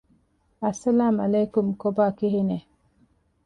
[0.61, 2.67] އައްސަލާމު ޢަލައިކުމް ކޮބާ ކިހިނެތް؟